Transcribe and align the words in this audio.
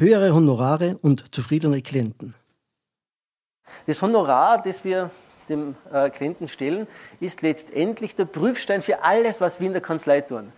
höhere 0.00 0.34
Honorare 0.34 0.98
und 1.02 1.34
zufriedene 1.34 1.82
Klienten. 1.82 2.34
Das 3.86 4.00
Honorar, 4.00 4.62
das 4.62 4.82
wir 4.82 5.10
dem 5.48 5.76
äh, 5.92 6.08
Klienten 6.10 6.48
stellen, 6.48 6.86
ist 7.20 7.42
letztendlich 7.42 8.16
der 8.16 8.24
Prüfstein 8.24 8.82
für 8.82 9.02
alles, 9.04 9.40
was 9.40 9.60
wir 9.60 9.66
in 9.66 9.74
der 9.74 9.82
Kanzlei 9.82 10.22
tun. 10.22 10.52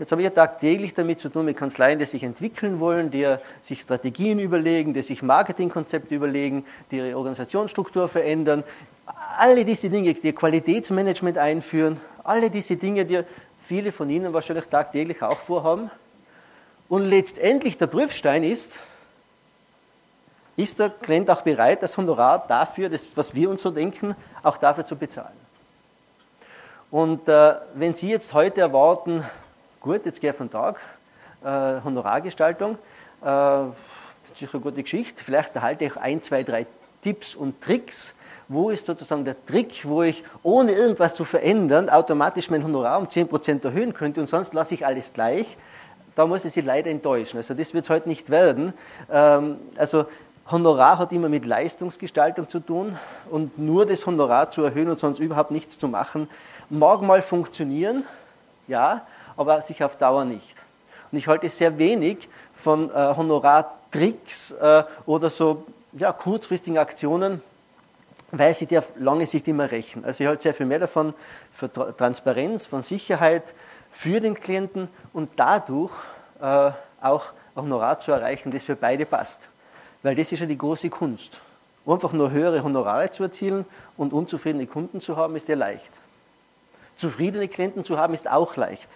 Jetzt 0.00 0.12
habe 0.12 0.22
ich 0.22 0.24
ja 0.24 0.30
tagtäglich 0.30 0.94
damit 0.94 1.20
zu 1.20 1.28
tun 1.28 1.44
mit 1.44 1.56
Kanzleien, 1.56 1.98
die 1.98 2.06
sich 2.06 2.22
entwickeln 2.22 2.80
wollen, 2.80 3.10
die 3.10 3.36
sich 3.60 3.82
Strategien 3.82 4.38
überlegen, 4.38 4.94
die 4.94 5.02
sich 5.02 5.22
Marketingkonzepte 5.22 6.14
überlegen, 6.14 6.64
die 6.90 6.96
ihre 6.96 7.16
Organisationsstruktur 7.16 8.08
verändern. 8.08 8.64
Alle 9.38 9.64
diese 9.64 9.90
Dinge, 9.90 10.14
die 10.14 10.32
Qualitätsmanagement 10.32 11.36
einführen, 11.36 12.00
alle 12.24 12.50
diese 12.50 12.76
Dinge, 12.76 13.04
die 13.04 13.20
viele 13.58 13.92
von 13.92 14.08
Ihnen 14.08 14.32
wahrscheinlich 14.32 14.66
tagtäglich 14.66 15.22
auch 15.22 15.38
vorhaben. 15.38 15.90
Und 16.90 17.04
letztendlich 17.04 17.78
der 17.78 17.86
Prüfstein 17.86 18.42
ist, 18.42 18.80
ist 20.56 20.80
der 20.80 20.90
Klient 20.90 21.30
auch 21.30 21.42
bereit, 21.42 21.84
das 21.84 21.96
Honorar 21.96 22.44
dafür, 22.48 22.88
das, 22.88 23.08
was 23.14 23.32
wir 23.32 23.48
uns 23.48 23.62
so 23.62 23.70
denken, 23.70 24.16
auch 24.42 24.56
dafür 24.56 24.84
zu 24.84 24.96
bezahlen. 24.96 25.38
Und 26.90 27.28
äh, 27.28 27.54
wenn 27.74 27.94
Sie 27.94 28.10
jetzt 28.10 28.34
heute 28.34 28.62
erwarten, 28.62 29.24
gut, 29.80 30.04
jetzt 30.04 30.20
gehe 30.20 30.32
ich 30.32 30.36
von 30.36 30.50
Tag, 30.50 30.80
äh, 31.44 31.80
Honorargestaltung, 31.84 32.72
äh, 32.72 33.62
sicher 34.34 34.54
eine 34.54 34.60
gute 34.60 34.82
Geschichte, 34.82 35.22
vielleicht 35.22 35.54
erhalte 35.54 35.84
ich 35.84 35.96
ein, 35.96 36.20
zwei, 36.24 36.42
drei 36.42 36.66
Tipps 37.04 37.36
und 37.36 37.60
Tricks, 37.60 38.14
wo 38.48 38.70
ist 38.70 38.86
sozusagen 38.86 39.24
der 39.24 39.36
Trick, 39.46 39.86
wo 39.86 40.02
ich 40.02 40.24
ohne 40.42 40.72
irgendwas 40.72 41.14
zu 41.14 41.24
verändern 41.24 41.88
automatisch 41.88 42.50
mein 42.50 42.64
Honorar 42.64 42.98
um 42.98 43.06
10% 43.06 43.64
erhöhen 43.64 43.94
könnte 43.94 44.20
und 44.20 44.26
sonst 44.26 44.54
lasse 44.54 44.74
ich 44.74 44.84
alles 44.84 45.12
gleich. 45.12 45.56
Da 46.20 46.26
muss 46.26 46.44
ich 46.44 46.52
Sie 46.52 46.60
leider 46.60 46.90
enttäuschen. 46.90 47.38
Also 47.38 47.54
das 47.54 47.72
wird 47.72 47.84
es 47.84 47.88
heute 47.88 48.06
nicht 48.06 48.28
werden. 48.28 48.74
Ähm, 49.10 49.56
also 49.78 50.04
Honorar 50.50 50.98
hat 50.98 51.12
immer 51.12 51.30
mit 51.30 51.46
Leistungsgestaltung 51.46 52.46
zu 52.46 52.60
tun 52.60 52.98
und 53.30 53.58
nur 53.58 53.86
das 53.86 54.04
Honorar 54.04 54.50
zu 54.50 54.62
erhöhen 54.62 54.90
und 54.90 54.98
sonst 54.98 55.18
überhaupt 55.18 55.50
nichts 55.50 55.78
zu 55.78 55.88
machen, 55.88 56.28
mag 56.68 57.00
mal 57.00 57.22
funktionieren, 57.22 58.04
ja, 58.68 59.06
aber 59.34 59.62
sich 59.62 59.82
auf 59.82 59.96
Dauer 59.96 60.26
nicht. 60.26 60.56
Und 61.10 61.16
ich 61.16 61.26
halte 61.26 61.48
sehr 61.48 61.78
wenig 61.78 62.28
von 62.52 62.90
äh, 62.90 63.14
Honorartricks 63.16 64.50
äh, 64.50 64.84
oder 65.06 65.30
so 65.30 65.64
ja, 65.94 66.12
kurzfristigen 66.12 66.76
Aktionen, 66.76 67.40
weil 68.30 68.52
sie 68.52 68.66
die 68.66 68.76
auf 68.76 68.92
lange 68.96 69.26
Sicht 69.26 69.48
immer 69.48 69.70
rächen. 69.70 70.04
Also 70.04 70.22
ich 70.22 70.28
halte 70.28 70.42
sehr 70.42 70.52
viel 70.52 70.66
mehr 70.66 70.80
davon 70.80 71.14
für 71.50 71.72
Transparenz, 71.72 72.66
von 72.66 72.82
Sicherheit 72.82 73.54
für 73.92 74.20
den 74.20 74.34
Klienten 74.34 74.88
und 75.12 75.30
dadurch 75.36 75.92
äh, 76.40 76.70
auch 77.00 77.32
Honorar 77.56 77.98
zu 77.98 78.12
erreichen, 78.12 78.50
das 78.50 78.64
für 78.64 78.76
beide 78.76 79.06
passt. 79.06 79.48
Weil 80.02 80.14
das 80.14 80.32
ist 80.32 80.40
ja 80.40 80.46
die 80.46 80.58
große 80.58 80.88
Kunst. 80.88 81.40
Einfach 81.86 82.12
nur 82.12 82.30
höhere 82.30 82.62
Honorare 82.62 83.10
zu 83.10 83.22
erzielen 83.22 83.64
und 83.96 84.12
unzufriedene 84.12 84.66
Kunden 84.66 85.00
zu 85.00 85.16
haben, 85.16 85.36
ist 85.36 85.48
ja 85.48 85.56
leicht. 85.56 85.90
Zufriedene 86.96 87.48
Klienten 87.48 87.84
zu 87.84 87.98
haben, 87.98 88.14
ist 88.14 88.28
auch 88.28 88.56
leicht. 88.56 88.88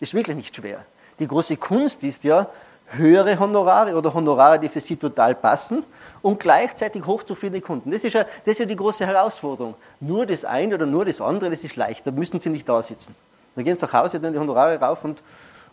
Ist 0.00 0.14
wirklich 0.14 0.36
nicht 0.36 0.56
schwer. 0.56 0.84
Die 1.18 1.28
große 1.28 1.56
Kunst 1.56 2.02
ist 2.02 2.24
ja, 2.24 2.48
höhere 2.90 3.38
Honorare 3.38 3.94
oder 3.94 4.12
Honorare, 4.14 4.58
die 4.58 4.68
für 4.68 4.80
Sie 4.80 4.96
total 4.96 5.34
passen 5.34 5.84
und 6.22 6.40
gleichzeitig 6.40 7.04
hochzufriedene 7.04 7.60
Kunden. 7.60 7.90
Das 7.90 8.04
ist, 8.04 8.14
ja, 8.14 8.24
das 8.24 8.52
ist 8.52 8.60
ja 8.60 8.66
die 8.66 8.76
große 8.76 9.06
Herausforderung. 9.06 9.74
Nur 10.00 10.26
das 10.26 10.44
eine 10.44 10.74
oder 10.74 10.86
nur 10.86 11.04
das 11.04 11.20
andere, 11.20 11.50
das 11.50 11.64
ist 11.64 11.76
leicht. 11.76 12.06
Da 12.06 12.10
müssen 12.10 12.40
Sie 12.40 12.48
nicht 12.48 12.68
da 12.68 12.82
sitzen. 12.82 13.14
Dann 13.58 13.64
gehen 13.64 13.76
Sie 13.76 13.84
nach 13.84 13.92
Hause, 13.92 14.20
dann 14.20 14.32
die 14.32 14.38
Honorare 14.38 14.78
rauf 14.78 15.02
und 15.02 15.20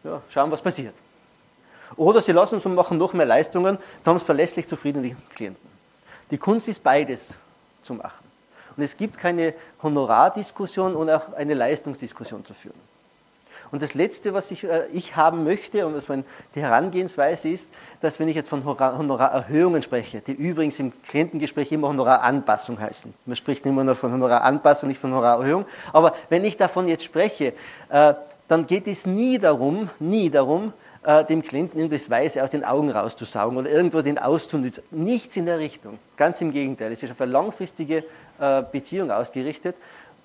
ja, 0.03 0.19
schauen, 0.31 0.49
was 0.49 0.59
passiert. 0.59 0.95
Oder 1.95 2.19
Sie 2.19 2.31
lassen 2.31 2.55
uns 2.55 2.65
und 2.65 2.73
machen 2.73 2.97
noch 2.97 3.13
mehr 3.13 3.27
Leistungen, 3.27 3.77
dann 4.03 4.11
haben 4.11 4.17
Sie 4.17 4.25
verlässlich 4.25 4.67
zufriedene 4.67 5.15
Klienten. 5.35 5.69
Die 6.31 6.39
Kunst 6.39 6.67
ist 6.67 6.81
beides 6.81 7.35
zu 7.83 7.93
machen. 7.93 8.25
Und 8.75 8.81
es 8.81 8.97
gibt 8.97 9.19
keine 9.19 9.53
Honorardiskussion 9.83 10.95
und 10.95 11.11
auch 11.11 11.33
eine 11.33 11.53
Leistungsdiskussion 11.53 12.43
zu 12.43 12.55
führen. 12.55 12.79
Und 13.71 13.81
das 13.81 13.93
Letzte, 13.93 14.33
was 14.33 14.51
ich, 14.51 14.63
äh, 14.63 14.87
ich 14.93 15.15
haben 15.15 15.43
möchte 15.43 15.85
und 15.85 15.95
was 15.95 16.07
meine, 16.07 16.23
die 16.53 16.61
Herangehensweise 16.61 17.49
ist, 17.49 17.69
dass 18.01 18.19
wenn 18.19 18.27
ich 18.27 18.35
jetzt 18.35 18.49
von 18.49 18.63
Honorarerhöhungen 18.65 19.81
spreche, 19.81 20.21
die 20.21 20.33
übrigens 20.33 20.79
im 20.79 20.93
Klientengespräch 21.03 21.71
immer 21.71 21.89
Honoraranpassung 21.89 22.79
heißen. 22.79 23.13
Man 23.25 23.35
spricht 23.35 23.65
immer 23.65 23.83
nur 23.83 23.95
von 23.95 24.11
Honoraranpassung, 24.13 24.89
nicht 24.89 25.01
von 25.01 25.11
Honorarerhöhung. 25.11 25.65
Aber 25.93 26.15
wenn 26.29 26.45
ich 26.45 26.57
davon 26.57 26.87
jetzt 26.87 27.03
spreche, 27.03 27.53
äh, 27.89 28.13
dann 28.47 28.67
geht 28.67 28.87
es 28.87 29.05
nie 29.05 29.39
darum, 29.39 29.89
nie 29.99 30.29
darum, 30.29 30.71
äh, 31.03 31.25
dem 31.25 31.41
Klienten 31.41 31.79
irgendwas 31.79 32.09
Weise 32.09 32.43
aus 32.43 32.51
den 32.51 32.63
Augen 32.63 32.91
rauszusaugen 32.91 33.57
oder 33.57 33.69
irgendwo 33.69 34.01
den 34.01 34.17
austun. 34.17 34.71
Nichts 34.91 35.35
in 35.37 35.47
der 35.47 35.59
Richtung. 35.59 35.97
Ganz 36.17 36.41
im 36.41 36.51
Gegenteil. 36.51 36.91
Es 36.91 37.01
ist 37.01 37.11
auf 37.11 37.21
eine 37.21 37.31
langfristige 37.31 38.03
Beziehung 38.73 39.11
ausgerichtet, 39.11 39.77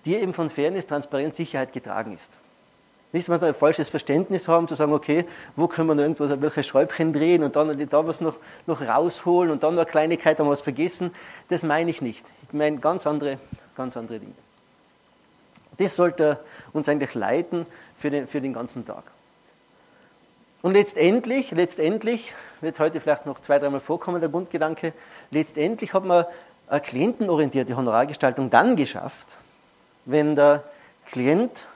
die 0.04 0.16
eben 0.16 0.34
von 0.34 0.50
Fairness, 0.50 0.86
Transparenz, 0.86 1.36
Sicherheit 1.36 1.72
getragen 1.72 2.12
ist. 2.12 2.32
Nicht, 3.12 3.28
dass 3.28 3.40
wir 3.40 3.48
ein 3.48 3.54
falsches 3.54 3.90
Verständnis 3.90 4.46
haben, 4.46 4.68
zu 4.68 4.76
sagen, 4.76 4.92
okay, 4.92 5.24
wo 5.56 5.66
können 5.66 5.88
wir 5.88 5.94
noch 5.96 6.02
irgendwo 6.02 6.40
welche 6.40 6.62
Schräubchen 6.62 7.12
drehen 7.12 7.42
und 7.42 7.56
dann 7.56 7.88
da 7.88 8.06
was 8.06 8.20
noch, 8.20 8.36
noch 8.66 8.80
rausholen 8.80 9.50
und 9.50 9.62
dann 9.64 9.74
noch 9.74 9.82
eine 9.82 9.90
Kleinigkeit, 9.90 10.38
haben 10.38 10.48
was 10.48 10.60
vergessen. 10.60 11.10
Das 11.48 11.64
meine 11.64 11.90
ich 11.90 12.00
nicht. 12.00 12.24
Ich 12.46 12.52
meine 12.52 12.78
ganz 12.78 13.06
andere, 13.06 13.38
ganz 13.76 13.96
andere 13.96 14.20
Dinge. 14.20 14.34
Das 15.78 15.96
sollte 15.96 16.38
uns 16.72 16.88
eigentlich 16.88 17.14
leiten 17.14 17.66
für 17.96 18.10
den, 18.10 18.26
für 18.28 18.40
den 18.40 18.52
ganzen 18.52 18.86
Tag. 18.86 19.02
Und 20.62 20.74
letztendlich, 20.74 21.50
letztendlich, 21.52 22.34
wird 22.60 22.78
heute 22.78 23.00
vielleicht 23.00 23.24
noch 23.24 23.40
zwei, 23.40 23.58
dreimal 23.58 23.80
vorkommen, 23.80 24.20
der 24.20 24.28
Grundgedanke, 24.28 24.92
letztendlich 25.30 25.94
hat 25.94 26.04
man 26.04 26.26
eine 26.68 26.80
klientenorientierte 26.80 27.76
Honorargestaltung 27.76 28.50
dann 28.50 28.76
geschafft, 28.76 29.26
wenn 30.04 30.36
der 30.36 30.62
Klient 31.06 31.66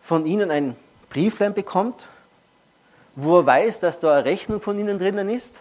von 0.00 0.26
Ihnen 0.26 0.50
ein 0.50 0.76
Brieflein 1.10 1.54
bekommt, 1.54 2.08
wo 3.14 3.40
er 3.40 3.46
weiß, 3.46 3.80
dass 3.80 4.00
da 4.00 4.14
eine 4.14 4.24
Rechnung 4.24 4.60
von 4.60 4.78
Ihnen 4.78 4.98
drinnen 4.98 5.28
ist 5.28 5.60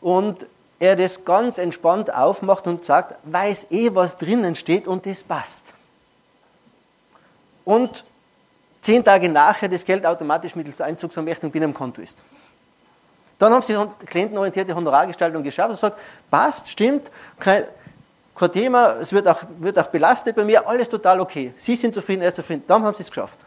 und 0.00 0.46
er 0.78 0.96
das 0.96 1.24
ganz 1.24 1.58
entspannt 1.58 2.12
aufmacht 2.12 2.66
und 2.66 2.84
sagt, 2.84 3.14
weiß 3.24 3.70
eh, 3.70 3.94
was 3.94 4.18
drinnen 4.18 4.54
steht 4.54 4.86
und 4.86 5.06
das 5.06 5.22
passt. 5.22 5.66
Und 7.64 8.04
zehn 8.82 9.02
Tage 9.02 9.28
nachher 9.28 9.68
das 9.68 9.84
Geld 9.84 10.04
automatisch 10.04 10.54
mittels 10.54 10.80
Einzugsanrechnung 10.80 11.50
bei 11.50 11.58
einem 11.58 11.72
Konto 11.72 12.02
ist. 12.02 12.22
Dann 13.38 13.52
haben 13.52 13.62
Sie 13.62 13.74
klientenorientierte 14.06 14.74
Honorargestaltung 14.74 15.42
geschafft 15.42 15.70
und 15.70 15.78
sagt, 15.78 15.98
passt, 16.30 16.68
stimmt, 16.68 17.10
kein, 17.38 17.64
kein 18.34 18.52
Thema, 18.52 18.96
es 19.00 19.12
wird 19.12 19.28
auch, 19.28 19.42
wird 19.60 19.78
auch 19.78 19.86
belastet 19.86 20.34
bei 20.34 20.44
mir, 20.44 20.66
alles 20.66 20.88
total 20.88 21.20
okay. 21.20 21.52
Sie 21.56 21.76
sind 21.76 21.94
zufrieden, 21.94 22.22
er 22.22 22.28
ist 22.28 22.36
zufrieden, 22.36 22.64
dann 22.66 22.82
haben 22.82 22.94
Sie 22.94 23.02
es 23.02 23.08
geschafft. 23.08 23.38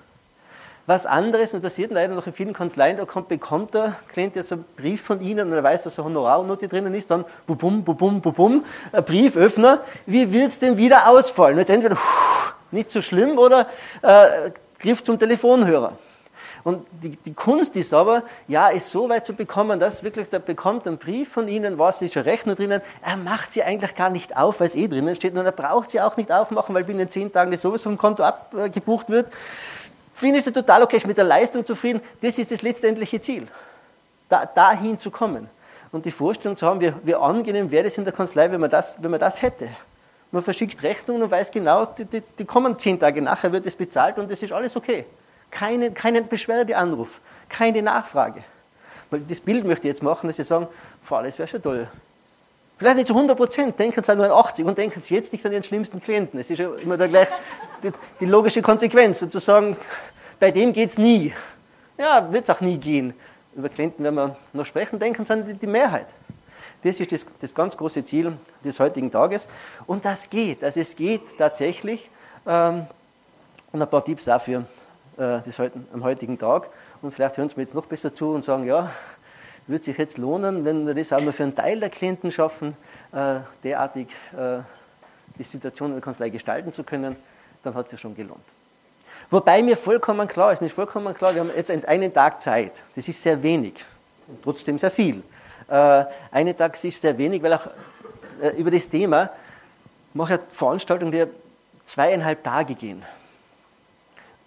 Was 0.86 1.06
anderes, 1.06 1.54
und 1.54 1.62
passiert 1.62 1.92
leider 1.92 2.16
noch 2.16 2.26
in 2.28 2.32
vielen 2.32 2.54
Kanzleien, 2.54 2.96
da 2.96 3.04
kommt, 3.04 3.28
bekommt 3.28 3.74
der 3.74 3.96
Klient 4.14 4.38
jetzt 4.38 4.54
einen 4.54 4.64
Brief 4.78 5.02
von 5.02 5.20
Ihnen 5.20 5.50
und 5.50 5.54
er 5.54 5.62
weiß, 5.62 5.84
dass 5.84 6.00
eine 6.00 6.06
Honorarnote 6.06 6.70
drinnen 6.70 6.94
ist, 6.94 7.12
dann 7.12 7.26
bubum, 7.46 7.84
bubum, 7.84 8.22
bubum, 8.22 8.64
ein 8.94 9.04
Brieföffner, 9.04 9.82
wie 10.06 10.32
wird 10.32 10.52
es 10.52 10.60
denn 10.60 10.78
wieder 10.78 11.10
ausfallen? 11.10 11.58
Jetzt 11.58 11.70
entweder 11.70 11.98
nicht 12.72 12.90
so 12.90 13.02
schlimm 13.02 13.38
oder 13.38 13.68
äh, 14.02 14.52
Griff 14.80 15.04
zum 15.04 15.20
Telefonhörer. 15.20 15.92
Und 16.68 16.86
die, 17.02 17.16
die, 17.16 17.34
Kunst 17.34 17.78
ist 17.78 17.94
aber, 17.94 18.24
ja, 18.50 18.70
es 18.70 18.92
so 18.92 19.08
weit 19.08 19.26
zu 19.26 19.34
bekommen, 19.34 19.80
dass 19.80 20.04
wirklich, 20.04 20.28
der 20.28 20.40
bekommt 20.40 20.86
einen 20.86 20.98
Brief 20.98 21.32
von 21.32 21.48
Ihnen, 21.48 21.80
was 21.80 22.02
ist 22.02 22.18
eine 22.18 22.26
Rechnung 22.26 22.58
drinnen, 22.58 22.82
er 23.02 23.16
macht 23.16 23.54
sie 23.54 23.64
eigentlich 23.64 23.96
gar 23.96 24.10
nicht 24.10 24.36
auf, 24.36 24.60
weil 24.60 24.68
es 24.68 24.76
eh 24.76 24.90
drinnen 24.90 25.16
steht, 25.16 25.34
und 25.34 25.46
er 25.46 25.54
braucht 25.54 25.92
sie 25.92 26.02
auch 26.02 26.18
nicht 26.18 26.30
aufmachen, 26.30 26.76
weil 26.76 26.84
binnen 26.84 27.10
zehn 27.10 27.32
Tagen 27.32 27.52
das 27.52 27.62
sowieso 27.62 27.84
vom 27.84 27.98
Konto 27.98 28.22
abgebucht 28.22 29.08
wird. 29.08 29.32
Finde 30.14 30.40
ich 30.40 30.44
das 30.44 30.54
total 30.54 30.84
okay, 30.84 30.98
ich 30.98 31.08
mit 31.08 31.16
der 31.16 31.24
Leistung 31.24 31.66
zufrieden, 31.66 32.02
das 32.20 32.38
ist 32.38 32.52
das 32.52 32.62
letztendliche 32.62 33.22
Ziel, 33.22 33.48
da, 34.28 34.46
dahin 34.46 35.00
zu 35.00 35.10
kommen. 35.10 35.50
Und 35.94 36.06
die 36.06 36.12
Vorstellung 36.12 36.58
zu 36.58 36.68
haben, 36.68 36.82
wie, 36.82 36.92
wie 37.04 37.16
angenehm 37.16 37.72
wäre 37.72 37.88
es 37.88 37.98
in 37.98 38.04
der 38.04 38.14
Kanzlei, 38.14 38.52
wenn 38.52 38.60
man 38.60 38.70
das, 38.70 39.02
wenn 39.02 39.12
man 39.12 39.22
das 39.22 39.42
hätte. 39.42 39.70
Man 40.32 40.44
verschickt 40.44 40.84
Rechnungen 40.84 41.24
und 41.24 41.32
weiß 41.32 41.50
genau, 41.50 41.86
die, 41.86 42.04
die, 42.04 42.24
die 42.38 42.44
kommen 42.44 42.78
zehn 42.78 43.00
Tage 43.00 43.22
nachher, 43.22 43.54
wird 43.54 43.66
es 43.66 43.78
bezahlt 43.78 44.18
und 44.18 44.30
das 44.30 44.44
ist 44.44 44.52
alles 44.52 44.76
okay. 44.76 45.06
Keinen, 45.52 45.94
keinen 45.94 46.28
Beschwerdeanruf, 46.28 47.20
keine 47.50 47.82
Nachfrage. 47.82 48.44
Das 49.10 49.40
Bild 49.40 49.66
möchte 49.66 49.88
ich 49.88 49.94
jetzt 49.94 50.04
machen, 50.04 50.28
dass 50.28 50.36
Sie 50.36 50.44
sagen, 50.44 50.68
Frau, 51.04 51.22
das 51.24 51.40
wäre 51.40 51.48
schon 51.48 51.62
toll. 51.62 51.88
Vielleicht 52.78 52.98
nicht 52.98 53.08
zu 53.08 53.14
100 53.14 53.38
Prozent, 53.38 53.80
denken 53.80 54.04
Sie 54.04 54.12
an 54.12 54.18
nur 54.18 54.28
an 54.28 54.32
80 54.34 54.66
und 54.66 54.78
denken 54.78 55.02
Sie 55.02 55.16
jetzt 55.16 55.32
nicht 55.32 55.46
an 55.46 55.54
Ihren 55.54 55.64
schlimmsten 55.64 56.02
Klienten. 56.02 56.40
Es 56.40 56.50
ist 56.50 56.60
ja 56.60 56.70
immer 56.76 56.98
da 56.98 57.08
gleich 57.08 57.30
die, 57.82 57.92
die 58.20 58.26
logische 58.26 58.62
Konsequenz, 58.62 59.20
zu 59.28 59.40
sagen, 59.40 59.78
bei 60.40 60.52
dem 60.52 60.74
geht 60.74 60.92
es 60.92 60.98
nie. 60.98 61.34
Ja, 61.98 62.32
wird 62.32 62.44
es 62.44 62.56
auch 62.56 62.62
nie 62.62 62.78
gehen. 62.78 63.14
Über 63.56 63.70
Klienten 63.70 64.04
werden 64.04 64.16
wir 64.16 64.36
noch 64.54 64.66
sprechen, 64.66 65.00
denken 65.00 65.26
Sie 65.26 65.34
an 65.34 65.48
die, 65.48 65.54
die 65.56 65.68
Mehrheit. 65.68 66.08
Das 66.84 67.00
ist 67.00 67.12
das, 67.12 67.26
das, 67.42 67.56
ganz 67.56 67.76
große 67.76 68.06
Ziel 68.06 68.34
des 68.64 68.80
heutigen 68.80 69.10
Tages. 69.10 69.48
Und 69.88 70.06
das 70.06 70.30
geht. 70.30 70.64
Also 70.64 70.80
es 70.80 70.96
geht 70.96 71.38
tatsächlich. 71.38 72.10
Ähm, 72.46 72.86
und 73.72 73.82
ein 73.82 73.90
paar 73.90 74.06
Tipps 74.06 74.26
dafür 74.26 74.66
äh, 75.18 75.42
des 75.42 75.60
heutigen, 75.60 75.88
am 75.94 76.04
heutigen 76.04 76.38
Tag. 76.38 76.70
Und 77.02 77.12
vielleicht 77.12 77.38
hören 77.38 77.50
Sie 77.50 77.56
mir 77.58 77.64
jetzt 77.64 77.76
noch 77.76 77.86
besser 77.86 78.14
zu 78.14 78.30
und 78.30 78.44
sagen, 78.44 78.66
ja, 78.66 78.92
Wird 79.68 79.84
sich 79.84 79.98
jetzt 79.98 80.18
lohnen, 80.18 80.64
wenn 80.64 80.88
wir 80.88 80.96
das 80.96 81.12
auch 81.12 81.20
nur 81.20 81.34
für 81.34 81.44
einen 81.44 81.54
Teil 81.54 81.82
der 81.82 81.90
Klienten 81.90 82.32
schaffen, 82.32 82.78
äh, 83.12 83.40
derartig 83.66 84.08
äh, 84.32 84.60
die 85.38 85.44
Situation 85.44 85.90
in 85.90 85.96
der 85.96 86.02
Kanzlei 86.02 86.30
gestalten 86.30 86.72
zu 86.72 86.86
können, 86.86 87.18
dann 87.64 87.74
hat 87.76 87.88
es 87.88 87.92
sich 87.92 88.00
schon 88.00 88.16
gelohnt. 88.16 88.44
Wobei 89.30 89.62
mir 89.62 89.76
vollkommen 89.76 90.26
klar 90.26 90.54
ist, 90.54 90.62
mir 90.62 90.68
ist 90.68 90.74
vollkommen 90.74 91.14
klar, 91.14 91.34
wir 91.34 91.42
haben 91.42 91.52
jetzt 91.54 91.70
einen 91.70 92.14
Tag 92.14 92.42
Zeit. 92.42 92.72
Das 92.96 93.10
ist 93.10 93.22
sehr 93.22 93.44
wenig 93.44 93.84
und 94.28 94.42
trotzdem 94.42 94.80
sehr 94.80 94.92
viel. 94.92 95.22
Äh, 95.68 96.06
einen 96.32 96.56
Tag 96.56 96.82
ist 96.82 97.02
sehr 97.02 97.18
wenig, 97.18 97.44
weil 97.44 97.54
auch 97.54 97.68
über 98.56 98.72
das 98.72 98.88
Thema 98.88 99.32
mache 100.14 100.36
ich 100.36 100.56
Veranstaltungen, 100.56 101.12
die 101.12 101.26
zweieinhalb 101.86 102.44
Tage 102.44 102.76
gehen. 102.76 103.04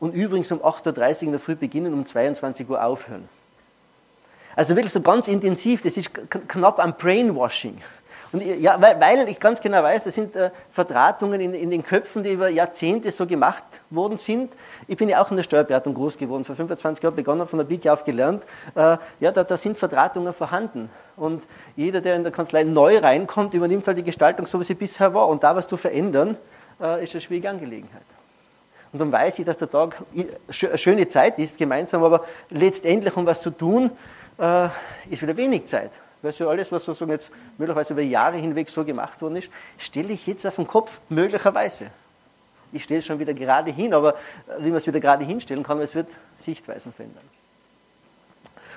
Und 0.00 0.14
übrigens 0.14 0.50
um 0.50 0.61
8.30 0.61 1.17
Uhr 1.17 1.23
in 1.23 1.31
der 1.32 1.41
Früh 1.41 1.55
beginnen, 1.55 1.93
um 1.93 2.05
22 2.05 2.69
Uhr 2.69 2.82
aufhören. 2.82 3.29
Also 4.56 4.75
wirklich 4.75 4.93
so 4.93 5.00
ganz 5.00 5.29
intensiv, 5.29 5.82
das 5.82 5.97
ist 5.97 6.11
knapp 6.49 6.81
am 6.81 6.94
Brainwashing. 6.94 7.79
Und 8.32 8.44
ja, 8.44 8.81
weil, 8.81 9.00
weil, 9.00 9.29
ich 9.29 9.41
ganz 9.41 9.61
genau 9.61 9.82
weiß, 9.82 10.05
das 10.05 10.14
sind 10.14 10.37
äh, 10.37 10.50
Vertratungen 10.73 11.41
in, 11.41 11.52
in, 11.52 11.70
den 11.70 11.82
Köpfen, 11.82 12.23
die 12.23 12.32
über 12.32 12.49
Jahrzehnte 12.49 13.11
so 13.11 13.26
gemacht 13.26 13.64
worden 13.91 14.19
sind. 14.19 14.52
Ich 14.87 14.97
bin 14.97 15.08
ja 15.08 15.20
auch 15.20 15.31
in 15.31 15.37
der 15.37 15.43
Steuerberatung 15.43 15.94
groß 15.94 16.17
geworden, 16.17 16.44
vor 16.44 16.55
25 16.55 17.03
Jahren 17.03 17.17
begonnen, 17.17 17.49
von 17.49 17.58
der 17.58 17.67
Pike 17.67 17.93
auf 17.93 18.05
gelernt. 18.05 18.44
Äh, 18.76 18.99
ja, 19.19 19.32
da, 19.32 19.43
da, 19.43 19.56
sind 19.56 19.76
Vertratungen 19.76 20.32
vorhanden. 20.32 20.91
Und 21.17 21.43
jeder, 21.75 22.00
der 22.00 22.14
in 22.14 22.23
der 22.23 22.32
Kanzlei 22.32 22.62
neu 22.62 22.99
reinkommt, 22.99 23.53
übernimmt 23.55 23.87
halt 23.88 23.99
die 23.99 24.05
Gestaltung 24.05 24.46
so, 24.46 24.61
wie 24.61 24.64
sie 24.64 24.75
bisher 24.75 25.12
war. 25.12 25.26
Und 25.26 25.43
da 25.43 25.56
was 25.56 25.67
zu 25.67 25.76
verändern, 25.76 26.37
äh, 26.81 27.03
ist 27.03 27.14
eine 27.14 27.20
schwierige 27.20 27.50
Angelegenheit. 27.50 28.03
Und 28.93 28.99
dann 28.99 29.13
weiß 29.13 29.39
ich, 29.39 29.45
dass 29.45 29.57
der 29.57 29.71
Tag 29.71 30.03
eine 30.13 30.79
schöne 30.79 31.07
Zeit 31.07 31.39
ist, 31.39 31.59
gemeinsam, 31.59 32.03
aber 32.03 32.25
letztendlich, 32.49 33.17
um 33.17 33.25
was 33.25 33.41
zu 33.41 33.51
tun, 33.51 33.91
äh, 34.39 34.69
ist 35.09 35.23
wieder 35.23 35.37
wenig 35.37 35.67
Zeit. 35.67 35.93
Weil 36.23 36.33
so 36.33 36.49
alles, 36.49 36.71
was 36.73 36.85
sozusagen 36.85 37.13
jetzt 37.13 37.31
möglicherweise 37.57 37.93
über 37.93 38.03
Jahre 38.03 38.37
hinweg 38.37 38.69
so 38.69 38.85
gemacht 38.85 39.23
worden 39.23 39.37
ist, 39.37 39.51
stelle 39.79 40.13
ich 40.13 40.27
jetzt 40.27 40.47
auf 40.47 40.57
den 40.57 40.67
Kopf, 40.67 41.01
möglicherweise. 41.09 41.87
Ich 42.73 42.85
stelle 42.85 42.99
es 42.99 43.07
schon 43.07 43.19
wieder 43.19 43.35
gerade 43.35 43.71
hin, 43.71 43.95
aber 43.95 44.15
wie 44.59 44.69
man 44.69 44.77
es 44.77 44.87
wieder 44.87 45.01
gerade 45.01 45.25
hinstellen 45.25 45.63
kann, 45.63 45.81
es 45.81 45.95
wird 45.95 46.09
Sichtweisen 46.37 46.93
verändern. 46.93 47.25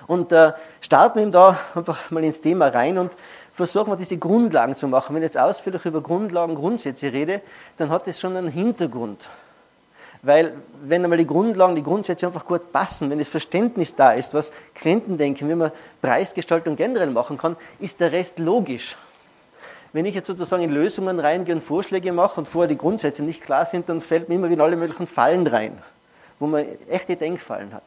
Und 0.08 0.32
äh, 0.32 0.54
starten 0.82 1.20
wir 1.20 1.28
da 1.28 1.58
einfach 1.76 2.12
mal 2.12 2.24
ins 2.24 2.42
Thema 2.42 2.68
rein 2.68 2.98
und 2.98 3.14
versuchen 3.54 3.92
wir 3.92 3.98
diese 3.98 4.18
Grundlagen 4.18 4.76
zu 4.76 4.88
machen. 4.88 5.16
Wenn 5.16 5.22
ich 5.22 5.28
jetzt 5.28 5.38
ausführlich 5.38 5.86
über 5.86 6.02
Grundlagen, 6.02 6.56
Grundsätze 6.56 7.12
rede, 7.14 7.42
dann 7.78 7.90
hat 7.90 8.08
das 8.08 8.20
schon 8.20 8.36
einen 8.36 8.50
Hintergrund. 8.50 9.30
Weil 10.24 10.54
wenn 10.82 11.04
einmal 11.04 11.18
die 11.18 11.28
Grundlagen, 11.28 11.76
die 11.76 11.84
Grundsätze 11.84 12.26
einfach 12.26 12.46
gut 12.46 12.72
passen, 12.72 13.10
wenn 13.10 13.20
das 13.20 13.28
Verständnis 13.28 13.94
da 13.94 14.14
ist, 14.14 14.34
was 14.34 14.54
Klienten 14.74 15.18
denken, 15.18 15.50
wie 15.50 15.56
man 15.56 15.72
Preisgestaltung 16.02 16.78
generell 16.78 17.10
machen 17.10 17.38
kann, 17.38 17.58
ist 17.80 18.00
der 18.00 18.14
Rest 18.14 18.40
logisch. 18.40 18.96
Wenn 19.92 20.06
ich 20.06 20.16
jetzt 20.16 20.28
sozusagen 20.28 20.64
in 20.64 20.72
Lösungen 20.72 21.20
reingehe 21.20 21.54
und 21.54 21.62
Vorschläge 21.62 22.14
mache 22.14 22.40
und 22.40 22.48
vorher 22.48 22.70
die 22.70 22.78
Grundsätze 22.78 23.22
nicht 23.22 23.44
klar 23.44 23.66
sind, 23.66 23.90
dann 23.90 24.00
fällt 24.00 24.30
mir 24.30 24.36
immer 24.36 24.50
wieder 24.50 24.64
alle 24.64 24.78
möglichen 24.78 25.08
Fallen 25.08 25.46
rein, 25.46 25.78
wo 26.40 26.48
man 26.48 26.66
echte 26.90 27.18
Denkfallen 27.18 27.74
hat. 27.74 27.84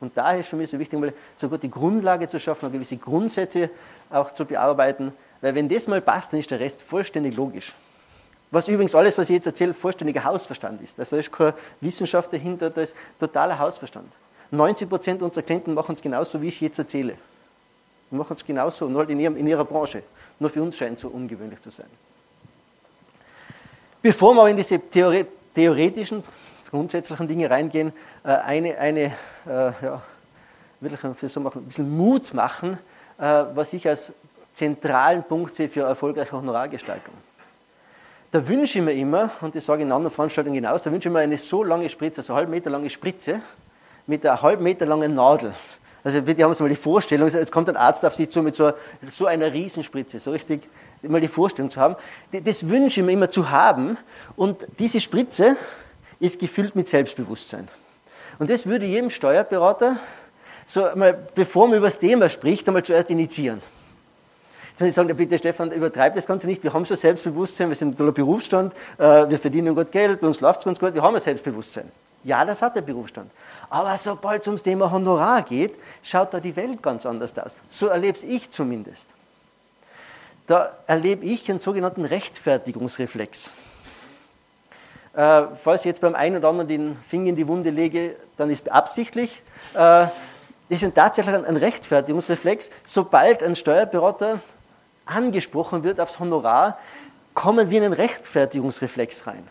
Und 0.00 0.16
daher 0.16 0.40
ist 0.40 0.50
für 0.50 0.56
mich 0.56 0.68
so 0.68 0.78
wichtig, 0.78 1.00
mal 1.00 1.14
so 1.36 1.48
gut 1.48 1.62
die 1.62 1.70
Grundlage 1.70 2.28
zu 2.28 2.38
schaffen, 2.38 2.70
gewisse 2.70 2.98
Grundsätze 2.98 3.70
auch 4.10 4.32
zu 4.32 4.44
bearbeiten, 4.44 5.12
weil 5.40 5.54
wenn 5.54 5.68
das 5.68 5.88
mal 5.88 6.02
passt, 6.02 6.32
dann 6.32 6.40
ist 6.40 6.50
der 6.50 6.60
Rest 6.60 6.82
vollständig 6.82 7.34
logisch. 7.34 7.74
Was 8.54 8.68
übrigens 8.68 8.94
alles, 8.94 9.18
was 9.18 9.28
ich 9.30 9.34
jetzt 9.34 9.46
erzähle, 9.46 9.74
vollständiger 9.74 10.22
Hausverstand 10.22 10.80
ist. 10.80 10.96
Also 10.96 11.16
da 11.16 11.20
ist 11.20 11.32
keine 11.32 11.54
Wissenschaft 11.80 12.32
dahinter, 12.32 12.70
das 12.70 12.90
ist 12.90 12.96
totaler 13.18 13.58
Hausverstand. 13.58 14.06
90 14.52 14.88
Prozent 14.88 15.22
unserer 15.22 15.42
Klienten 15.42 15.74
machen 15.74 15.96
es 15.96 16.00
genauso, 16.00 16.40
wie 16.40 16.46
ich 16.46 16.60
jetzt 16.60 16.78
erzähle. 16.78 17.16
Die 18.12 18.14
machen 18.14 18.36
es 18.36 18.46
genauso, 18.46 18.86
nur 18.86 19.00
halt 19.00 19.10
in, 19.10 19.18
ihrem, 19.18 19.36
in 19.36 19.48
ihrer 19.48 19.64
Branche. 19.64 20.04
Nur 20.38 20.50
für 20.50 20.62
uns 20.62 20.76
scheint 20.76 20.98
es 20.98 21.02
so 21.02 21.08
ungewöhnlich 21.08 21.60
zu 21.62 21.70
sein. 21.70 21.88
Bevor 24.00 24.34
wir 24.34 24.42
aber 24.42 24.50
in 24.50 24.56
diese 24.56 24.80
theoretischen, 25.52 26.22
grundsätzlichen 26.70 27.26
Dinge 27.26 27.50
reingehen, 27.50 27.92
äh, 28.22 28.28
eine, 28.28 28.78
eine 28.78 29.00
äh, 29.00 29.12
ja, 29.48 30.00
wirklich 30.78 31.02
ein 31.02 31.14
bisschen 31.14 31.90
Mut 31.90 32.32
machen, 32.32 32.78
äh, 33.18 33.22
was 33.52 33.72
ich 33.72 33.88
als 33.88 34.12
zentralen 34.52 35.24
Punkt 35.24 35.56
sehe 35.56 35.68
für 35.68 35.80
erfolgreiche 35.80 36.30
Honorargestaltung 36.30 37.14
da 38.34 38.48
wünsche 38.48 38.80
ich 38.80 38.84
mir 38.84 38.90
immer, 38.90 39.30
und 39.42 39.54
das 39.54 39.64
sage 39.64 39.82
ich 39.82 39.86
in 39.86 39.92
anderen 39.92 40.12
Veranstaltungen 40.12 40.56
hinaus, 40.56 40.82
da 40.82 40.90
wünsche 40.90 41.08
ich 41.08 41.12
mir 41.12 41.20
eine 41.20 41.38
so 41.38 41.62
lange 41.62 41.88
Spritze, 41.88 42.20
also 42.20 42.32
eine 42.32 42.40
halb 42.40 42.48
Meter 42.48 42.68
lange 42.68 42.90
Spritze, 42.90 43.40
mit 44.08 44.26
einer 44.26 44.42
halb 44.42 44.60
Meter 44.60 44.86
langen 44.86 45.14
Nadel. 45.14 45.54
Also 46.02 46.20
bitte 46.20 46.42
haben 46.42 46.52
Sie 46.52 46.64
mal 46.64 46.68
die 46.68 46.74
Vorstellung, 46.74 47.28
jetzt 47.28 47.52
kommt 47.52 47.68
ein 47.68 47.76
Arzt 47.76 48.04
auf 48.04 48.16
Sie 48.16 48.28
zu 48.28 48.42
mit 48.42 48.56
so, 48.56 48.72
so 49.06 49.26
einer 49.26 49.52
Riesenspritze, 49.52 50.18
so 50.18 50.32
richtig 50.32 50.68
mal 51.02 51.20
die 51.20 51.28
Vorstellung 51.28 51.70
zu 51.70 51.80
haben. 51.80 51.94
Das 52.32 52.68
wünsche 52.68 52.98
ich 52.98 53.06
mir 53.06 53.12
immer 53.12 53.30
zu 53.30 53.52
haben 53.52 53.98
und 54.34 54.66
diese 54.80 54.98
Spritze 54.98 55.56
ist 56.18 56.40
gefüllt 56.40 56.74
mit 56.74 56.88
Selbstbewusstsein. 56.88 57.68
Und 58.40 58.50
das 58.50 58.66
würde 58.66 58.84
jedem 58.84 59.10
Steuerberater, 59.10 59.98
so 60.66 60.88
mal, 60.96 61.16
bevor 61.36 61.68
man 61.68 61.76
über 61.76 61.86
das 61.86 62.00
Thema 62.00 62.28
spricht, 62.28 62.66
einmal 62.66 62.82
zuerst 62.82 63.10
initiieren. 63.10 63.62
Wenn 64.76 64.88
ich 64.88 64.94
sage, 64.94 65.14
bitte 65.14 65.38
Stefan, 65.38 65.70
übertreib 65.70 66.16
das 66.16 66.26
Ganze 66.26 66.48
nicht, 66.48 66.62
wir 66.64 66.72
haben 66.72 66.84
schon 66.84 66.96
Selbstbewusstsein, 66.96 67.68
wir 67.68 67.76
sind 67.76 67.90
ein 67.90 67.96
toller 67.96 68.12
Berufsstand, 68.12 68.74
äh, 68.98 69.28
wir 69.28 69.38
verdienen 69.38 69.74
gut 69.74 69.92
Geld, 69.92 70.20
bei 70.20 70.26
uns 70.26 70.40
läuft 70.40 70.60
es 70.60 70.64
ganz 70.64 70.80
gut, 70.80 70.94
wir 70.94 71.02
haben 71.02 71.14
ein 71.14 71.20
Selbstbewusstsein. 71.20 71.90
Ja, 72.24 72.44
das 72.44 72.60
hat 72.60 72.74
der 72.74 72.80
Berufsstand. 72.80 73.30
Aber 73.70 73.96
sobald 73.96 74.42
es 74.42 74.48
ums 74.48 74.62
Thema 74.62 74.90
Honorar 74.90 75.42
geht, 75.42 75.76
schaut 76.02 76.32
da 76.34 76.40
die 76.40 76.56
Welt 76.56 76.82
ganz 76.82 77.06
anders 77.06 77.38
aus. 77.38 77.56
So 77.68 77.86
erlebe 77.86 78.18
ich 78.26 78.50
zumindest. 78.50 79.10
Da 80.46 80.72
erlebe 80.86 81.24
ich 81.24 81.48
einen 81.50 81.60
sogenannten 81.60 82.04
Rechtfertigungsreflex. 82.04 83.50
Äh, 85.14 85.42
falls 85.62 85.82
ich 85.82 85.86
jetzt 85.86 86.00
beim 86.00 86.14
einen 86.14 86.38
oder 86.38 86.48
anderen 86.48 86.68
den 86.68 86.96
Finger 87.08 87.28
in 87.28 87.36
die 87.36 87.46
Wunde 87.46 87.70
lege, 87.70 88.16
dann 88.36 88.50
ist 88.50 88.66
es 88.66 88.72
absichtlich. 88.72 89.42
Äh, 89.74 90.08
das 90.68 90.82
ist 90.82 90.94
tatsächlich 90.94 91.34
ein 91.34 91.56
Rechtfertigungsreflex. 91.56 92.70
Sobald 92.84 93.42
ein 93.42 93.54
Steuerberater 93.54 94.40
angesprochen 95.06 95.84
wird 95.84 96.00
aufs 96.00 96.18
Honorar, 96.18 96.78
kommen 97.34 97.70
wir 97.70 97.78
in 97.78 97.84
einen 97.84 97.94
Rechtfertigungsreflex 97.94 99.26
rein. 99.26 99.46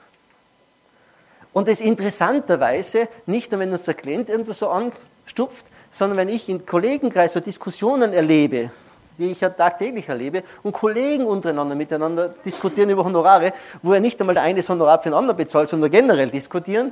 Und 1.54 1.68
das 1.68 1.82
interessanterweise, 1.82 3.08
nicht 3.26 3.52
nur 3.52 3.60
wenn 3.60 3.72
uns 3.72 3.84
der 3.84 3.94
Klient 3.94 4.30
irgendwo 4.30 4.54
so 4.54 4.70
anstupft, 4.70 5.68
sondern 5.92 6.18
wenn 6.18 6.30
ich 6.30 6.50
im 6.50 6.66
Kollegenkreis 6.66 7.34
so 7.34 7.40
Diskussionen 7.40 8.14
erlebe, 8.14 8.72
die 9.20 9.32
ich 9.32 9.42
ja 9.42 9.50
tagtäglich 9.50 10.10
erlebe, 10.10 10.44
und 10.64 10.72
Kollegen 10.72 11.26
untereinander 11.26 11.76
miteinander 11.76 12.30
diskutieren 12.30 12.90
über 12.90 13.04
Honorare, 13.04 13.54
wo 13.84 13.94
ja 13.94 14.00
nicht 14.00 14.20
einmal 14.20 14.34
der 14.34 14.44
eine 14.44 14.58
das 14.58 14.70
Honorar 14.70 15.00
für 15.00 15.10
den 15.10 15.14
anderen 15.14 15.38
bezahlt, 15.38 15.70
sondern 15.70 15.92
generell 15.92 16.30
diskutieren, 16.30 16.92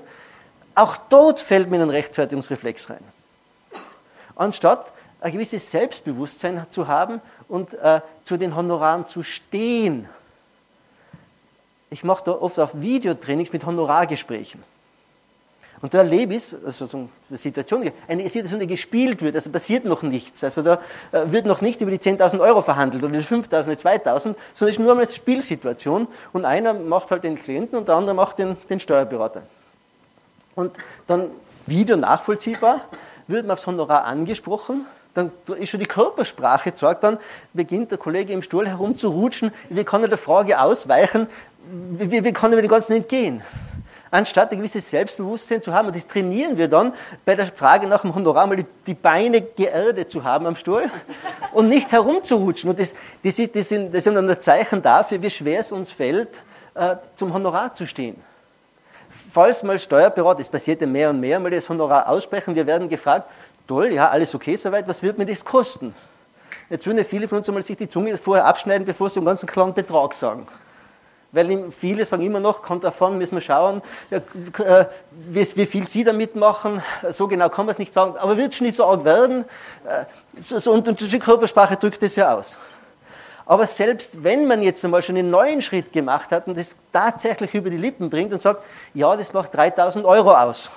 auch 0.75 0.95
dort 1.09 1.39
fällt 1.39 1.69
mir 1.71 1.81
ein 1.81 1.89
Rechtfertigungsreflex 1.89 2.91
rein. 2.91 3.03
Anstatt 4.35 4.93
ein 5.21 5.31
gewisses 5.31 5.69
Selbstbewusstsein 5.69 6.65
zu 6.71 6.87
haben 6.87 7.21
und 7.47 7.73
äh, 7.75 8.01
zu 8.23 8.37
den 8.37 8.55
Honoraren 8.55 9.07
zu 9.07 9.23
stehen. 9.23 10.09
Ich 11.91 12.03
mache 12.03 12.23
da 12.25 12.31
oft 12.31 12.59
auf 12.59 12.81
Videotrainings 12.81 13.53
mit 13.53 13.65
Honorargesprächen. 13.65 14.63
Und 15.81 15.93
da 15.93 15.99
erlebe 15.99 16.35
ich, 16.35 16.53
also 16.63 16.85
so 16.85 17.09
eine 17.29 17.37
Situation, 17.37 17.91
eine 18.07 18.29
Situation, 18.29 18.59
die 18.59 18.67
gespielt 18.67 19.21
wird, 19.21 19.35
also 19.35 19.49
passiert 19.49 19.83
noch 19.83 20.03
nichts. 20.03 20.43
Also 20.43 20.61
da 20.61 20.79
äh, 21.11 21.23
wird 21.25 21.45
noch 21.45 21.61
nicht 21.61 21.81
über 21.81 21.89
die 21.89 21.97
10.000 21.97 22.39
Euro 22.39 22.61
verhandelt 22.61 23.03
oder 23.03 23.13
die 23.13 23.23
5.000 23.23 23.63
oder 23.63 23.73
2.000, 23.73 24.19
sondern 24.19 24.35
es 24.59 24.61
ist 24.61 24.79
nur 24.79 24.91
eine 24.91 25.07
Spielsituation 25.07 26.07
und 26.33 26.45
einer 26.45 26.73
macht 26.73 27.09
halt 27.11 27.23
den 27.23 27.35
Klienten 27.35 27.77
und 27.77 27.87
der 27.87 27.95
andere 27.95 28.15
macht 28.15 28.39
den, 28.39 28.57
den 28.69 28.79
Steuerberater. 28.79 29.43
Und 30.55 30.75
dann 31.07 31.31
Video 31.65 31.95
nachvollziehbar, 31.97 32.81
wird 33.27 33.45
man 33.45 33.53
aufs 33.53 33.65
Honorar 33.65 34.03
angesprochen, 34.03 34.85
dann 35.13 35.31
ist 35.57 35.69
schon 35.69 35.79
die 35.79 35.85
Körpersprache 35.85 36.73
zeigt, 36.73 37.03
dann 37.03 37.17
beginnt 37.53 37.91
der 37.91 37.97
Kollege 37.97 38.33
im 38.33 38.41
Stuhl 38.41 38.67
herumzurutschen, 38.67 39.51
wie 39.69 39.83
kann 39.83 40.01
er 40.01 40.07
der 40.07 40.17
Frage 40.17 40.59
ausweichen, 40.59 41.27
wie, 41.69 42.23
wie 42.23 42.31
kann 42.31 42.53
er 42.53 42.61
dem 42.61 42.69
Ganzen 42.69 42.93
entgehen? 42.93 43.41
Anstatt 44.09 44.51
ein 44.51 44.57
gewisses 44.57 44.89
Selbstbewusstsein 44.89 45.61
zu 45.61 45.73
haben, 45.73 45.87
und 45.87 45.95
das 45.95 46.05
trainieren 46.05 46.57
wir 46.57 46.67
dann 46.67 46.93
bei 47.23 47.33
der 47.33 47.45
Frage 47.45 47.87
nach 47.87 48.01
dem 48.01 48.13
Honorar, 48.13 48.45
mal 48.45 48.65
die, 48.85 48.93
Beine 48.93 49.41
geerdet 49.41 50.11
zu 50.11 50.23
haben 50.23 50.45
am 50.45 50.57
Stuhl 50.57 50.89
und 51.53 51.69
nicht 51.69 51.91
herumzurutschen. 51.91 52.69
Und 52.69 52.79
das, 52.79 52.93
das, 53.23 53.39
ist, 53.39 53.55
das, 53.55 53.69
sind, 53.69 53.93
das 53.93 54.03
sind 54.03 54.15
dann 54.15 54.41
Zeichen 54.41 54.81
dafür, 54.81 55.21
wie 55.21 55.29
schwer 55.29 55.61
es 55.61 55.71
uns 55.71 55.91
fällt, 55.91 56.41
äh, 56.73 56.97
zum 57.15 57.33
Honorar 57.33 57.73
zu 57.73 57.85
stehen 57.85 58.21
falls 59.31 59.63
mal 59.63 59.79
Steuerberater, 59.79 60.39
das 60.39 60.49
passiert 60.49 60.81
ja 60.81 60.87
mehr 60.87 61.09
und 61.09 61.19
mehr, 61.19 61.39
mal 61.39 61.49
das 61.49 61.69
Honorar 61.69 62.07
aussprechen, 62.09 62.53
wir 62.53 62.67
werden 62.67 62.89
gefragt, 62.89 63.29
toll, 63.71 63.93
ja, 63.93 64.09
alles 64.09 64.35
okay 64.35 64.57
soweit, 64.57 64.85
was 64.85 65.01
wird 65.01 65.17
mir 65.17 65.25
das 65.25 65.45
kosten? 65.45 65.95
Jetzt 66.69 66.85
würden 66.85 66.97
ja 66.97 67.05
viele 67.05 67.29
von 67.29 67.37
uns 67.37 67.47
einmal 67.47 67.63
sich 67.63 67.77
die 67.77 67.87
Zunge 67.87 68.17
vorher 68.17 68.45
abschneiden, 68.45 68.85
bevor 68.85 69.09
sie 69.09 69.19
einen 69.19 69.25
ganzen 69.25 69.47
klaren 69.47 69.73
Betrag 69.73 70.13
sagen. 70.13 70.45
Weil 71.31 71.71
viele 71.71 72.05
sagen 72.05 72.21
immer 72.23 72.41
noch, 72.41 72.61
kommt 72.61 72.83
davon, 72.83 73.17
müssen 73.17 73.35
wir 73.35 73.41
schauen, 73.41 73.81
äh, 74.09 74.19
wie 75.29 75.65
viel 75.65 75.87
sie 75.87 76.03
damit 76.03 76.35
machen. 76.35 76.83
So 77.11 77.29
genau 77.29 77.47
kann 77.47 77.65
man 77.65 77.71
es 77.71 77.79
nicht 77.79 77.93
sagen, 77.93 78.17
aber 78.17 78.35
wird 78.35 78.53
schon 78.53 78.67
nicht 78.67 78.75
so 78.75 78.83
arg 78.83 79.05
werden. 79.05 79.45
Äh, 79.85 80.69
und 80.69 80.99
die 80.99 81.19
Körpersprache 81.19 81.77
drückt 81.77 82.01
das 82.01 82.17
ja 82.17 82.35
aus. 82.35 82.57
Aber 83.45 83.65
selbst 83.67 84.21
wenn 84.21 84.47
man 84.47 84.61
jetzt 84.61 84.83
einmal 84.83 85.01
schon 85.01 85.15
einen 85.15 85.29
neuen 85.29 85.61
Schritt 85.61 85.93
gemacht 85.93 86.31
hat 86.31 86.45
und 86.47 86.57
das 86.57 86.75
tatsächlich 86.91 87.53
über 87.53 87.69
die 87.69 87.77
Lippen 87.77 88.09
bringt 88.09 88.33
und 88.33 88.41
sagt, 88.41 88.63
ja, 88.93 89.15
das 89.15 89.31
macht 89.31 89.55
3000 89.55 90.05
Euro 90.05 90.33
aus. 90.33 90.69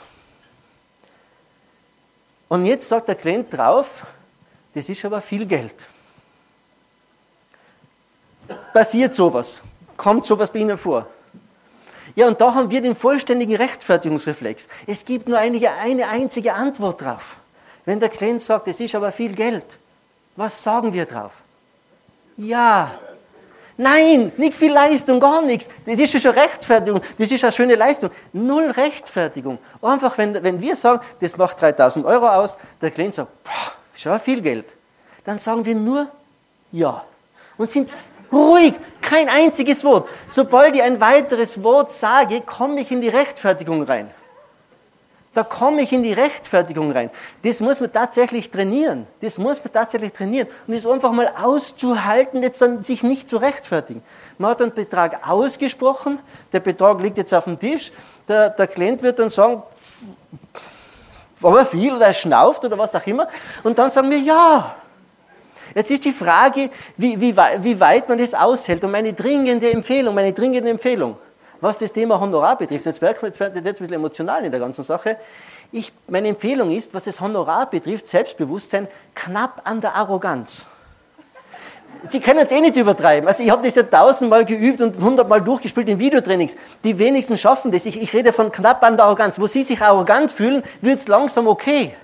Und 2.49 2.67
jetzt 2.67 2.89
sagt 2.89 3.09
der 3.09 3.15
Klient 3.15 3.53
drauf, 3.53 4.07
das 4.75 4.89
ist 4.89 5.05
aber 5.05 5.21
viel 5.21 5.47
Geld. 5.47 5.75
Passiert 8.73 9.15
sowas? 9.15 9.63
Kommt 9.97 10.27
sowas 10.27 10.51
bei 10.51 10.59
Ihnen 10.59 10.77
vor? 10.77 11.07
Ja, 12.17 12.29
und 12.29 12.41
da 12.41 12.55
haben 12.55 12.71
wir 12.71 12.81
den 12.81 12.95
vollständigen 12.95 13.57
Rechtfertigungsreflex. 13.57 14.69
Es 14.87 15.05
gibt 15.05 15.29
nur 15.29 15.39
eine, 15.39 15.71
eine 15.81 16.09
einzige 16.09 16.55
Antwort 16.55 17.01
drauf. 17.01 17.39
Wenn 17.85 18.01
der 18.01 18.09
Klient 18.09 18.41
sagt, 18.41 18.69
es 18.69 18.81
ist 18.81 18.95
aber 18.95 19.11
viel 19.13 19.35
Geld, 19.35 19.79
was 20.37 20.63
sagen 20.63 20.93
wir 20.93 21.07
drauf? 21.07 21.33
Ja. 22.37 22.99
Nein, 23.77 24.33
nicht 24.37 24.55
viel 24.55 24.73
Leistung, 24.73 25.19
gar 25.19 25.43
nichts. 25.43 25.69
Das 25.85 25.99
ist 25.99 26.21
schon 26.21 26.31
Rechtfertigung, 26.33 27.01
das 27.19 27.31
ist 27.31 27.43
eine 27.43 27.53
schöne 27.53 27.75
Leistung. 27.75 28.11
Null 28.33 28.71
Rechtfertigung. 28.71 29.59
Einfach, 29.83 30.17
wenn, 30.17 30.43
wenn 30.43 30.61
wir 30.61 30.77
sagen, 30.77 31.01
das 31.21 31.37
macht 31.37 31.61
3000 31.61 32.07
Euro 32.07 32.29
aus, 32.29 32.57
der 32.81 32.91
Klient 32.91 33.15
sagt, 33.15 33.31
boah, 33.43 33.73
schon 33.95 34.19
viel 34.21 34.41
Geld, 34.41 34.67
dann 35.25 35.39
sagen 35.39 35.65
wir 35.65 35.75
nur 35.75 36.09
Ja. 36.71 37.05
Und 37.57 37.71
sind 37.71 37.91
ruhig, 38.33 38.75
kein 39.01 39.29
einziges 39.29 39.85
Wort. 39.85 40.09
Sobald 40.29 40.75
ich 40.75 40.83
ein 40.83 41.01
weiteres 41.01 41.63
Wort 41.63 41.93
sage, 41.93 42.41
komme 42.41 42.81
ich 42.81 42.91
in 42.91 43.01
die 43.01 43.09
Rechtfertigung 43.09 43.83
rein. 43.83 44.11
Da 45.35 45.43
komme 45.43 45.83
ich 45.83 45.93
in 45.93 46.05
die 46.05 46.13
Rechtfertigung 46.13 46.93
rein. 46.93 47.11
Das 47.43 47.61
muss 47.61 47.81
man 47.81 47.93
tatsächlich 47.93 48.51
trainieren. 48.51 49.07
Das 49.21 49.37
muss 49.37 49.63
man 49.63 49.73
tatsächlich 49.73 50.13
trainieren. 50.13 50.47
Und 50.67 50.75
es 50.75 50.87
einfach 50.87 51.11
mal 51.11 51.33
auszuhalten, 51.43 52.43
jetzt 52.43 52.63
dann 52.63 52.85
sich 52.85 53.03
nicht 53.03 53.29
zu 53.29 53.39
rechtfertigen. 53.39 54.03
Man 54.39 54.53
hat 54.53 54.63
einen 54.63 54.73
Betrag 54.73 55.29
ausgesprochen, 55.29 56.21
der 56.53 56.61
Betrag 56.61 57.01
liegt 57.01 57.19
jetzt 57.19 57.35
auf 57.35 57.45
dem 57.45 57.59
Tisch, 57.59 57.91
der, 58.29 58.51
der 58.51 58.69
Klient 58.69 59.03
wird 59.03 59.19
dann 59.19 59.29
sagen, 59.31 59.63
aber 61.43 61.67
viel 61.67 61.95
oder 61.95 62.07
er 62.07 62.15
schnauft 62.15 62.65
oder 62.65 62.79
was 62.79 62.95
auch 62.95 63.07
immer. 63.07 63.29
Und 63.65 63.79
dann 63.79 63.91
sagen 63.91 64.11
wir, 64.11 64.19
ja. 64.19 64.77
Jetzt 65.75 65.91
ist 65.91 66.05
die 66.05 66.13
Frage, 66.13 66.71
wie, 66.97 67.21
wie, 67.21 67.37
wie 67.37 67.81
weit 67.81 68.09
man 68.09 68.19
das 68.19 68.33
aushält. 68.33 68.85
Und 68.85 68.93
meine 68.93 69.13
dringende 69.13 69.73
Empfehlung, 69.73 70.15
meine 70.15 70.33
dringende 70.33 70.71
Empfehlung, 70.71 71.17
was 71.65 71.79
das 71.79 71.93
Thema 71.93 72.21
Honorar 72.21 72.57
betrifft, 72.57 72.85
jetzt 72.85 73.01
wird 73.01 73.23
es 73.23 73.41
ein 73.41 73.65
bisschen 73.65 73.93
emotional 73.93 74.45
in 74.45 74.51
der 74.51 74.61
ganzen 74.61 74.85
Sache. 74.85 75.17
Ich, 75.73 75.93
meine 76.07 76.29
Empfehlung 76.29 76.71
ist, 76.71 76.93
was 76.93 77.05
das 77.05 77.21
Honorar 77.21 77.69
betrifft, 77.69 78.07
Selbstbewusstsein 78.07 78.87
knapp 79.15 79.63
an 79.65 79.81
der 79.81 79.95
Arroganz. 79.95 80.67
Sie 82.11 82.21
können 82.21 82.41
es 82.41 82.53
eh 82.53 82.61
nicht 82.61 82.77
übertreiben. 82.77 83.27
Also 83.27 83.43
ich 83.43 83.51
habe 83.51 83.65
das 83.65 83.75
ja 83.77 83.83
tausendmal 83.83 84.45
geübt 84.45 84.83
und 84.83 85.01
hundertmal 85.01 85.41
durchgespielt 85.41 85.89
in 85.89 85.99
Videotrainings. 85.99 86.55
Die 86.85 86.99
wenigsten 86.99 87.39
schaffen 87.39 87.73
das. 87.73 87.87
Ich, 87.87 88.01
ich 88.01 88.13
rede 88.13 88.35
von 88.35 88.53
knapp 88.53 88.85
an 88.85 88.99
der 88.99 89.07
Arroganz. 89.07 89.41
Wo 89.41 89.47
Sie 89.47 89.63
sich 89.63 89.81
arrogant 89.81 90.31
fühlen, 90.31 90.63
wird 90.83 90.99
es 90.99 91.09
langsam 91.09 91.49
okay. 91.49 91.97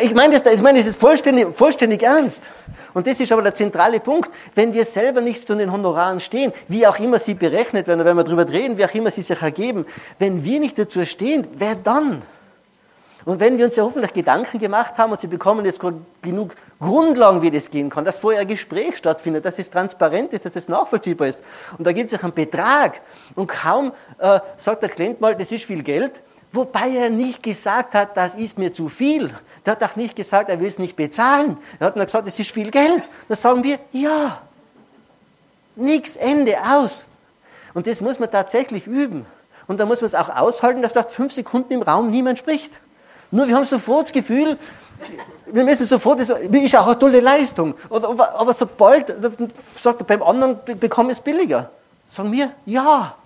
Ich 0.00 0.14
meine 0.14 0.38
das, 0.38 0.50
ich 0.50 0.62
meine 0.62 0.78
das 0.78 0.86
ist 0.86 0.98
vollständig, 0.98 1.48
vollständig 1.54 2.02
ernst. 2.02 2.50
Und 2.94 3.06
das 3.06 3.20
ist 3.20 3.32
aber 3.32 3.42
der 3.42 3.54
zentrale 3.54 4.00
Punkt. 4.00 4.30
Wenn 4.54 4.72
wir 4.72 4.84
selber 4.84 5.20
nicht 5.20 5.46
zu 5.46 5.54
den 5.54 5.70
Honoraren 5.70 6.20
stehen, 6.20 6.52
wie 6.68 6.86
auch 6.86 6.98
immer 6.98 7.18
sie 7.18 7.34
berechnet 7.34 7.86
werden, 7.88 8.04
wenn 8.04 8.16
wir 8.16 8.24
darüber 8.24 8.48
reden, 8.48 8.78
wie 8.78 8.84
auch 8.84 8.94
immer 8.94 9.10
sie 9.10 9.22
sich 9.22 9.42
ergeben, 9.42 9.84
wenn 10.18 10.44
wir 10.44 10.60
nicht 10.60 10.78
dazu 10.78 11.04
stehen, 11.04 11.46
wer 11.58 11.74
dann? 11.74 12.22
Und 13.24 13.40
wenn 13.40 13.56
wir 13.56 13.64
uns 13.64 13.76
ja 13.76 13.82
hoffentlich 13.84 14.12
Gedanken 14.12 14.58
gemacht 14.58 14.98
haben 14.98 15.12
und 15.12 15.20
Sie 15.20 15.26
bekommen 15.26 15.64
jetzt 15.64 15.80
genug 16.20 16.54
Grundlagen, 16.78 17.40
wie 17.40 17.50
das 17.50 17.70
gehen 17.70 17.88
kann, 17.88 18.04
dass 18.04 18.18
vorher 18.18 18.42
ein 18.42 18.48
Gespräch 18.48 18.98
stattfindet, 18.98 19.44
dass 19.44 19.58
es 19.58 19.70
transparent 19.70 20.32
ist, 20.34 20.44
dass 20.44 20.56
es 20.56 20.68
nachvollziehbar 20.68 21.28
ist. 21.28 21.38
Und 21.78 21.86
da 21.86 21.92
gibt 21.92 22.12
es 22.12 22.18
auch 22.18 22.24
einen 22.24 22.34
Betrag. 22.34 23.00
Und 23.34 23.46
kaum 23.46 23.92
äh, 24.18 24.40
sagt 24.58 24.82
der 24.82 24.90
Klient 24.90 25.20
mal, 25.20 25.34
das 25.34 25.50
ist 25.52 25.64
viel 25.64 25.82
Geld, 25.82 26.20
wobei 26.54 26.90
er 26.90 27.10
nicht 27.10 27.42
gesagt 27.42 27.94
hat, 27.94 28.16
das 28.16 28.34
ist 28.34 28.58
mir 28.58 28.72
zu 28.72 28.88
viel. 28.88 29.34
Der 29.64 29.72
hat 29.72 29.82
auch 29.82 29.96
nicht 29.96 30.16
gesagt, 30.16 30.50
er 30.50 30.60
will 30.60 30.68
es 30.68 30.78
nicht 30.78 30.96
bezahlen. 30.96 31.56
Er 31.80 31.88
hat 31.88 31.96
nur 31.96 32.04
gesagt, 32.04 32.26
das 32.26 32.38
ist 32.38 32.50
viel 32.50 32.70
Geld. 32.70 33.02
Da 33.28 33.36
sagen 33.36 33.62
wir, 33.64 33.78
ja. 33.92 34.40
Nichts, 35.76 36.16
Ende, 36.16 36.56
aus. 36.58 37.04
Und 37.72 37.86
das 37.86 38.00
muss 38.00 38.18
man 38.18 38.30
tatsächlich 38.30 38.86
üben. 38.86 39.26
Und 39.66 39.80
da 39.80 39.86
muss 39.86 40.00
man 40.00 40.06
es 40.06 40.14
auch 40.14 40.28
aushalten, 40.28 40.82
dass 40.82 40.92
vielleicht 40.92 41.10
fünf 41.10 41.32
Sekunden 41.32 41.72
im 41.72 41.82
Raum 41.82 42.10
niemand 42.10 42.38
spricht. 42.38 42.80
Nur 43.30 43.48
wir 43.48 43.56
haben 43.56 43.64
sofort 43.64 44.06
das 44.06 44.12
Gefühl, 44.12 44.58
wir 45.46 45.64
müssen 45.64 45.86
sofort, 45.86 46.20
das 46.20 46.30
ist 46.30 46.76
auch 46.76 46.86
eine 46.86 46.98
tolle 46.98 47.20
Leistung. 47.20 47.74
Aber 47.90 48.54
sobald, 48.54 49.12
sagt 49.80 50.00
er, 50.00 50.04
beim 50.04 50.22
anderen 50.22 50.58
bekomme 50.78 51.10
ich 51.10 51.18
es 51.18 51.24
billiger. 51.24 51.70
Sagen 52.08 52.30
wir, 52.30 52.52
ja. 52.66 53.16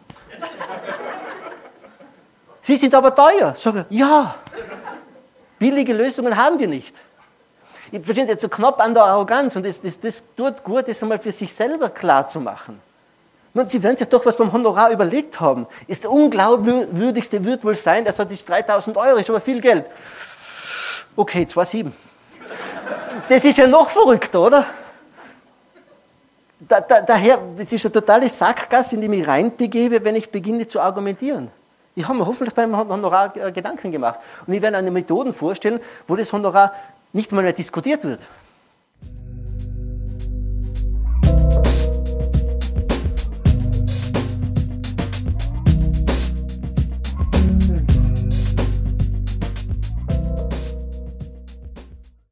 Sie 2.69 2.77
sind 2.77 2.95
aber 2.95 3.15
teuer. 3.15 3.55
Sagen 3.57 3.87
ja. 3.89 4.35
Billige 5.59 5.95
Lösungen 5.95 6.37
haben 6.37 6.59
wir 6.59 6.69
nicht. 6.69 6.95
Ich 7.91 8.05
verstehe 8.05 8.27
jetzt 8.27 8.43
so 8.43 8.49
knapp 8.51 8.79
an 8.79 8.93
der 8.93 9.05
Arroganz 9.05 9.57
und 9.57 9.65
das, 9.65 9.81
das, 9.81 9.99
das 9.99 10.23
tut 10.37 10.63
gut, 10.63 10.87
das 10.87 11.03
einmal 11.03 11.19
für 11.19 11.33
sich 11.33 11.51
selber 11.51 11.89
klar 11.89 12.29
zu 12.29 12.41
machen. 12.41 12.79
Und 13.55 13.71
Sie 13.71 13.83
werden 13.83 13.97
sich 13.97 14.07
doch 14.11 14.27
was 14.27 14.37
beim 14.37 14.53
Honorar 14.53 14.91
überlegt 14.91 15.41
haben. 15.41 15.67
Ist 15.87 16.05
der 16.05 16.11
unglaubwürdigste 16.11 17.43
wird 17.43 17.65
wohl 17.65 17.75
sein, 17.75 18.05
der 18.05 18.13
sagt, 18.13 18.47
3000 18.47 18.99
Euro, 18.99 19.17
ist 19.17 19.31
aber 19.31 19.41
viel 19.41 19.63
Geld. 19.63 19.87
Okay, 21.17 21.45
2,7. 21.45 21.91
Das 23.31 23.47
ist 23.47 23.57
ja 23.57 23.67
noch 23.67 23.89
verrückter, 23.89 24.43
oder? 24.43 24.67
Da, 26.61 26.83
da, 26.83 27.01
daher, 27.01 27.39
das 27.57 27.73
ist 27.73 27.87
eine 27.87 27.93
totale 27.93 28.29
Sackgasse, 28.29 28.95
in 28.95 29.01
die 29.01 29.07
ich 29.07 29.11
mich 29.21 29.27
reinbegebe, 29.27 30.05
wenn 30.05 30.17
ich 30.17 30.31
beginne 30.31 30.67
zu 30.67 30.79
argumentieren. 30.81 31.51
Ich 31.99 32.07
habe 32.07 32.17
mir 32.17 32.26
hoffentlich 32.26 32.55
beim 32.55 32.76
Honorar 32.76 33.37
äh, 33.37 33.50
Gedanken 33.50 33.90
gemacht. 33.90 34.21
Und 34.47 34.55
ich 34.55 34.62
werde 34.62 34.76
eine 34.76 34.93
Methoden 34.93 35.33
vorstellen, 35.33 35.81
wo 36.07 36.14
das 36.14 36.33
Honorar 36.33 36.73
nicht 37.12 37.33
mal 37.33 37.43
mehr 37.43 37.52
diskutiert 37.52 38.05
wird. 38.05 38.21